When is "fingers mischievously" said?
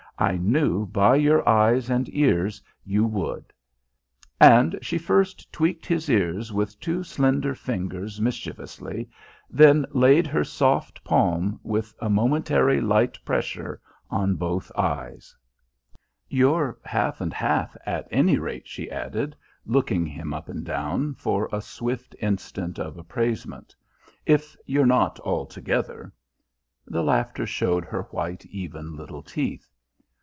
7.55-9.09